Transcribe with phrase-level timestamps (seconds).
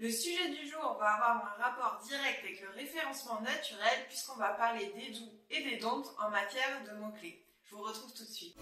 [0.00, 4.54] Le sujet du jour va avoir un rapport direct avec le référencement naturel puisqu'on va
[4.54, 7.44] parler des doux et des don'ts en matière de mots-clés.
[7.64, 8.56] Je vous retrouve tout de suite.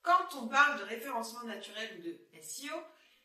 [0.00, 2.76] Quand on parle de référencement naturel ou de SEO,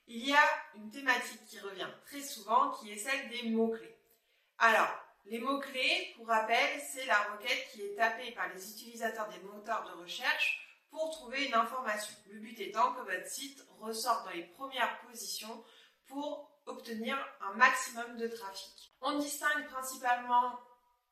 [0.07, 0.43] il y a
[0.75, 3.97] une thématique qui revient très souvent qui est celle des mots-clés.
[4.57, 9.39] Alors, les mots-clés, pour rappel, c'est la requête qui est tapée par les utilisateurs des
[9.47, 12.13] moteurs de recherche pour trouver une information.
[12.27, 15.63] Le but étant que votre site ressorte dans les premières positions
[16.07, 18.93] pour obtenir un maximum de trafic.
[19.01, 20.59] On distingue principalement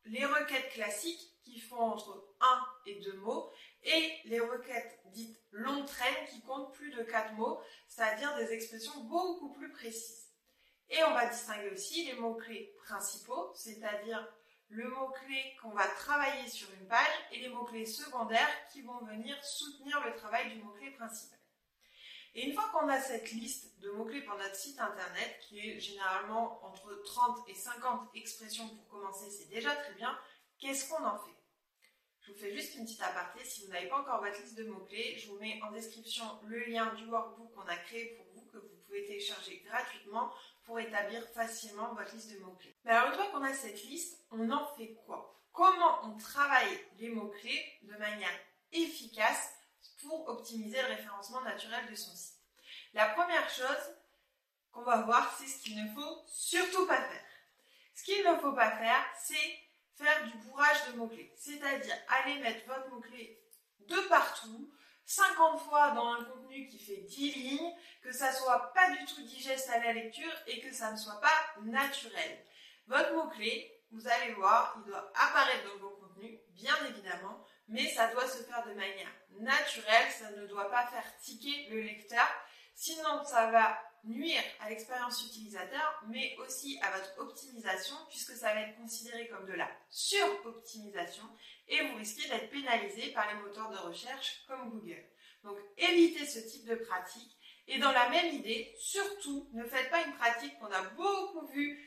[0.05, 3.51] les requêtes classiques qui font entre 1 et 2 mots
[3.83, 9.03] et les requêtes dites long traîne qui comptent plus de 4 mots, c'est-à-dire des expressions
[9.05, 10.27] beaucoup plus précises.
[10.89, 14.25] Et on va distinguer aussi les mots-clés principaux, c'est-à-dire
[14.69, 19.41] le mot-clé qu'on va travailler sur une page et les mots-clés secondaires qui vont venir
[19.43, 21.39] soutenir le travail du mot-clé principal.
[22.35, 25.79] Et une fois qu'on a cette liste de mots-clés pour notre site internet, qui est
[25.79, 30.17] généralement entre 30 et 50 expressions pour commencer, c'est déjà très bien,
[30.59, 31.31] qu'est-ce qu'on en fait?
[32.21, 34.65] Je vous fais juste une petite aparté, si vous n'avez pas encore votre liste de
[34.65, 38.45] mots-clés, je vous mets en description le lien du workbook qu'on a créé pour vous,
[38.51, 40.31] que vous pouvez télécharger gratuitement
[40.67, 42.75] pour établir facilement votre liste de mots-clés.
[42.83, 45.33] Mais alors une fois qu'on a cette liste, on en fait quoi?
[45.53, 48.37] Comment on travaille les mots-clés de manière
[48.73, 49.53] efficace
[50.01, 52.35] pour optimiser le référencement naturel de son site?
[52.93, 53.95] La première chose
[54.73, 57.25] qu'on va voir, c'est ce qu'il ne faut surtout pas faire.
[57.95, 59.59] Ce qu'il ne faut pas faire, c'est
[59.95, 61.33] faire du bourrage de mots-clés.
[61.37, 63.41] C'est-à-dire aller mettre votre mot-clé
[63.87, 64.69] de partout,
[65.07, 67.73] 50 fois dans un contenu qui fait 10 lignes,
[68.03, 71.21] que ça soit pas du tout digeste à la lecture et que ça ne soit
[71.21, 72.45] pas naturel.
[72.87, 78.07] Votre mot-clé, vous allez voir, il doit apparaître dans vos contenus, bien évidemment, mais ça
[78.07, 82.27] doit se faire de manière naturelle, ça ne doit pas faire tiquer le lecteur,
[82.75, 88.61] sinon ça va nuire à l'expérience utilisateur, mais aussi à votre optimisation, puisque ça va
[88.61, 91.23] être considéré comme de la sur-optimisation,
[91.67, 95.05] et vous risquez d'être pénalisé par les moteurs de recherche comme Google.
[95.43, 97.37] Donc évitez ce type de pratique,
[97.67, 101.83] et dans la même idée, surtout, ne faites pas une pratique qu'on a beaucoup vue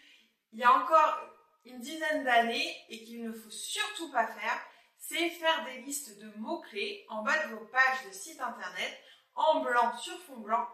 [0.52, 1.20] il y a encore
[1.64, 4.60] une dizaine d'années et qu'il ne faut surtout pas faire,
[4.98, 8.98] c'est faire des listes de mots-clés en bas de vos pages de site internet
[9.34, 10.66] en blanc sur fond blanc.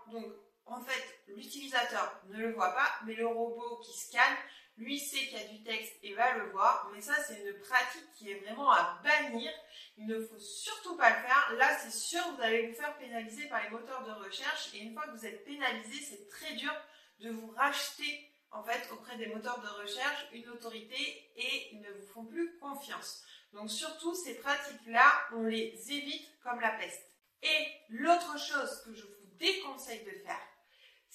[0.67, 4.37] En fait, l'utilisateur ne le voit pas, mais le robot qui scanne,
[4.77, 6.91] lui sait qu'il y a du texte et va le voir.
[6.93, 9.51] Mais ça, c'est une pratique qui est vraiment à bannir.
[9.97, 11.55] Il ne faut surtout pas le faire.
[11.57, 14.75] Là, c'est sûr, vous allez vous faire pénaliser par les moteurs de recherche.
[14.75, 16.73] Et une fois que vous êtes pénalisé, c'est très dur
[17.21, 21.91] de vous racheter en fait auprès des moteurs de recherche une autorité et ils ne
[21.91, 23.25] vous font plus confiance.
[23.53, 27.03] Donc surtout ces pratiques-là, on les évite comme la peste.
[27.43, 30.41] Et l'autre chose que je vous déconseille de faire,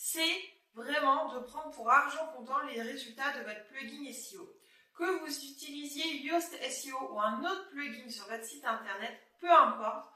[0.03, 0.41] c'est
[0.73, 4.51] vraiment de prendre pour argent comptant les résultats de votre plugin SEO.
[4.95, 10.11] Que vous utilisiez Yoast SEO ou un autre plugin sur votre site internet, peu importe,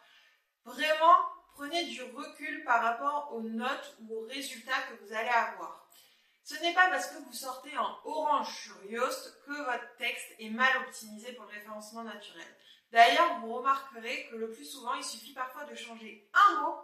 [0.64, 1.16] vraiment
[1.54, 5.88] prenez du recul par rapport aux notes ou aux résultats que vous allez avoir.
[6.44, 10.50] Ce n'est pas parce que vous sortez en orange sur Yoast que votre texte est
[10.50, 12.48] mal optimisé pour le référencement naturel.
[12.92, 16.76] D'ailleurs, vous remarquerez que le plus souvent, il suffit parfois de changer un mot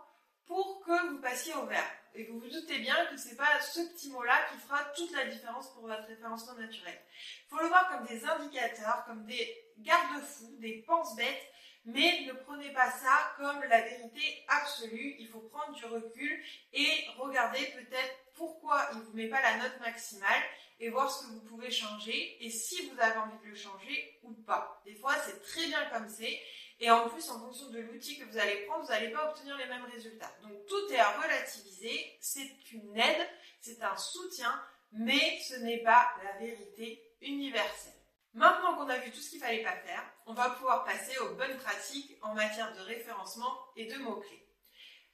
[0.46, 1.90] pour que vous passiez au vert.
[2.14, 5.12] Et vous vous doutez bien que ce n'est pas ce petit mot-là qui fera toute
[5.14, 7.00] la différence pour votre référencement naturel.
[7.46, 11.52] Il faut le voir comme des indicateurs, comme des garde-fous, des penses-bêtes,
[11.86, 15.16] mais ne prenez pas ça comme la vérité absolue.
[15.20, 19.58] Il faut prendre du recul et regarder peut-être pourquoi il ne vous met pas la
[19.58, 20.44] note maximale
[20.80, 24.20] et voir ce que vous pouvez changer et si vous avez envie de le changer
[24.24, 24.82] ou pas.
[24.86, 26.40] Des fois, c'est très bien comme c'est.
[26.84, 29.56] Et en plus, en fonction de l'outil que vous allez prendre, vous n'allez pas obtenir
[29.56, 30.36] les mêmes résultats.
[30.42, 33.30] Donc tout est à relativiser, c'est une aide,
[33.62, 34.60] c'est un soutien,
[34.92, 37.94] mais ce n'est pas la vérité universelle.
[38.34, 41.36] Maintenant qu'on a vu tout ce qu'il fallait pas faire, on va pouvoir passer aux
[41.36, 44.48] bonnes pratiques en matière de référencement et de mots-clés.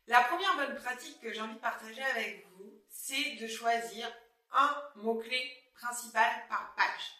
[0.07, 4.09] La première bonne pratique que j'ai envie de partager avec vous, c'est de choisir
[4.53, 7.11] un mot-clé principal par page.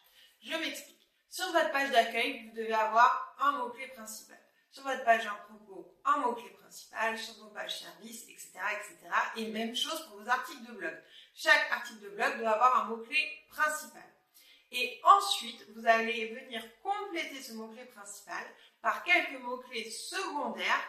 [0.42, 0.97] Je m'explique.
[1.30, 4.40] Sur votre page d'accueil, vous devez avoir un mot-clé principal.
[4.72, 7.18] Sur votre page en propos, un mot-clé principal.
[7.18, 8.98] Sur vos pages services, etc., etc.
[9.38, 11.04] Et même chose pour vos articles de blog.
[11.36, 14.04] Chaque article de blog doit avoir un mot-clé principal.
[14.72, 18.44] Et ensuite, vous allez venir compléter ce mot-clé principal
[18.82, 20.84] par quelques mots-clés secondaires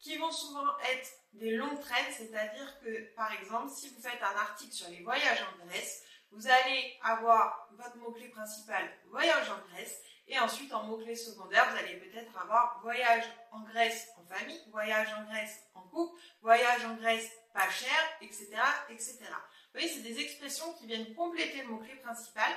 [0.00, 4.36] qui vont souvent être des longues traînes, c'est-à-dire que, par exemple, si vous faites un
[4.36, 10.00] article sur les voyages en Grèce, vous allez avoir votre mot-clé principal voyage en Grèce
[10.28, 15.12] Et ensuite, en mots-clés secondaires, vous allez peut-être avoir voyage en Grèce en famille, voyage
[15.14, 18.48] en Grèce en couple, voyage en Grèce pas cher, etc.,
[18.90, 19.18] etc.
[19.22, 22.52] Vous voyez, c'est des expressions qui viennent compléter le mot-clé principal,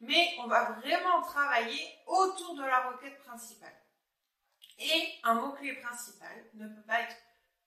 [0.00, 3.74] mais on va vraiment travailler autour de la requête principale.
[4.78, 7.16] Et un mot-clé principal ne peut pas être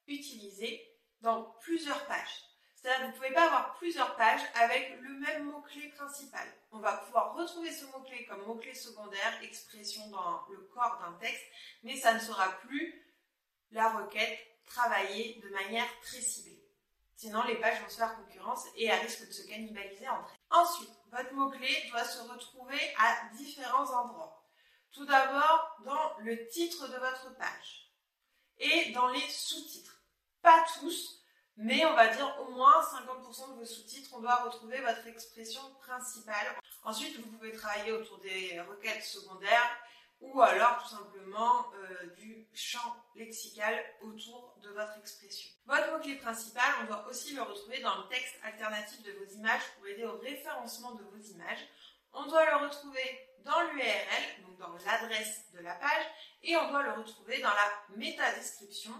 [0.07, 0.81] utilisé
[1.21, 2.46] dans plusieurs pages.
[2.77, 6.47] C'est-à-dire que vous ne pouvez pas avoir plusieurs pages avec le même mot-clé principal.
[6.71, 11.43] On va pouvoir retrouver ce mot-clé comme mot-clé secondaire, expression dans le corps d'un texte,
[11.81, 13.03] mais ça ne sera plus
[13.71, 16.63] la requête travaillée de manière très ciblée.
[17.15, 20.39] Sinon, les pages vont se faire concurrence et elles risquent de se cannibaliser entre elles.
[20.51, 24.45] Ensuite, votre mot-clé doit se retrouver à différents endroits.
[24.91, 27.91] Tout d'abord, dans le titre de votre page
[28.59, 29.99] et dans les sous-titres.
[30.43, 31.16] Pas tous,
[31.57, 35.61] mais on va dire au moins 50% de vos sous-titres, on doit retrouver votre expression
[35.81, 36.55] principale.
[36.83, 39.77] Ensuite, vous pouvez travailler autour des requêtes secondaires
[40.21, 45.49] ou alors tout simplement euh, du champ lexical autour de votre expression.
[45.65, 49.61] Votre mot-clé principal, on doit aussi le retrouver dans le texte alternatif de vos images
[49.75, 51.67] pour aider au référencement de vos images.
[52.13, 56.05] On doit le retrouver dans l'URL, donc dans l'adresse de la page,
[56.43, 58.93] et on doit le retrouver dans la métadescription,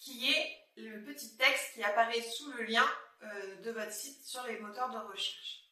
[0.00, 2.86] qui est le petit texte qui apparaît sous le lien
[3.22, 5.64] euh, de votre site sur les moteurs de recherche.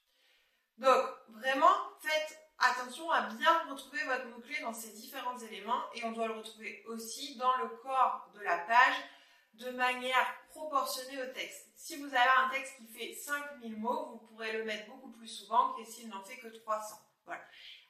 [0.76, 6.12] Donc, vraiment, faites attention à bien retrouver votre mot-clé dans ces différents éléments et on
[6.12, 8.96] doit le retrouver aussi dans le corps de la page
[9.54, 11.68] de manière proportionnée au texte.
[11.74, 15.28] Si vous avez un texte qui fait 5000 mots, vous pourrez le mettre beaucoup plus
[15.28, 16.96] souvent que s'il n'en fait que 300.
[17.24, 17.42] Voilà.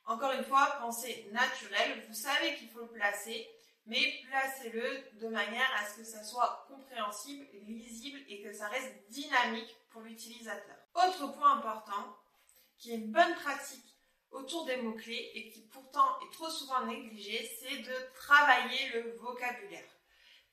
[0.07, 2.05] Encore une fois, pensez naturel.
[2.09, 3.47] Vous savez qu'il faut le placer,
[3.89, 8.95] mais placez-le de manière à ce que ça soit compréhensible, lisible et que ça reste
[9.09, 10.77] dynamique pour l'utilisateur.
[10.95, 12.17] Autre point important,
[12.77, 13.97] qui est une bonne pratique
[14.31, 19.89] autour des mots-clés et qui pourtant est trop souvent négligé, c'est de travailler le vocabulaire.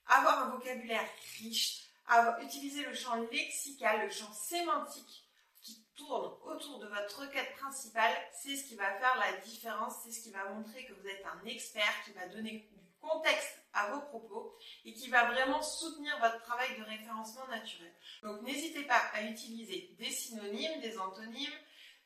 [0.07, 1.07] Avoir un vocabulaire
[1.39, 5.27] riche, avoir, utiliser le champ lexical, le champ sémantique
[5.61, 10.11] qui tourne autour de votre requête principale, c'est ce qui va faire la différence, c'est
[10.11, 12.69] ce qui va montrer que vous êtes un expert, qui va donner
[13.07, 17.94] contexte à vos propos et qui va vraiment soutenir votre travail de référencement naturel.
[18.24, 21.60] Donc n'hésitez pas à utiliser des synonymes, des antonymes,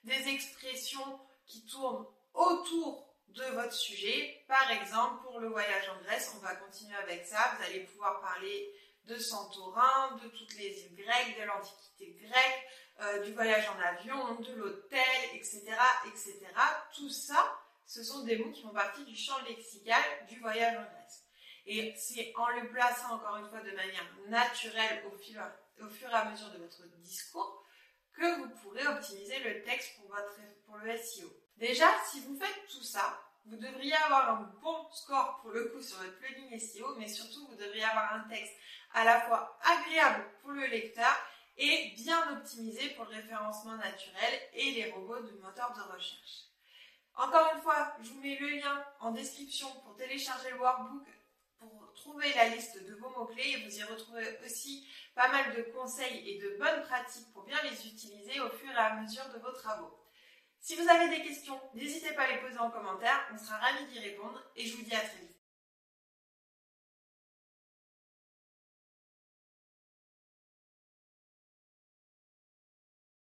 [0.04, 4.44] des expressions qui tournent autour de votre sujet.
[4.48, 7.56] Par exemple, pour le voyage en Grèce, on va continuer avec ça.
[7.56, 8.74] Vous allez pouvoir parler
[9.06, 12.68] de Santorin, de toutes les îles grecques, de l'Antiquité grecque,
[13.02, 15.00] euh, du voyage en avion, de l'hôtel,
[15.34, 15.64] etc.,
[16.08, 16.40] etc.
[16.94, 17.59] Tout ça,
[17.90, 21.26] ce sont des mots qui font partie du champ lexical du voyage en Grèce.
[21.66, 26.14] Et c'est en le plaçant encore une fois de manière naturelle au, au fur et
[26.14, 27.66] à mesure de votre discours
[28.14, 30.16] que vous pourrez optimiser le texte pour,
[30.68, 31.34] pour le SEO.
[31.58, 35.82] Déjà, si vous faites tout ça, vous devriez avoir un bon score pour le coup
[35.82, 38.54] sur votre plugin SEO, mais surtout vous devriez avoir un texte
[38.94, 41.16] à la fois agréable pour le lecteur
[41.58, 46.49] et bien optimisé pour le référencement naturel et les robots du moteur de recherche.
[47.16, 51.08] Encore une fois, je vous mets le lien en description pour télécharger le workbook
[51.60, 55.64] pour trouver la liste de vos mots-clés et vous y retrouvez aussi pas mal de
[55.74, 59.40] conseils et de bonnes pratiques pour bien les utiliser au fur et à mesure de
[59.40, 60.00] vos travaux.
[60.62, 63.86] Si vous avez des questions, n'hésitez pas à les poser en commentaire, on sera ravis
[63.88, 65.29] d'y répondre et je vous dis à très vite.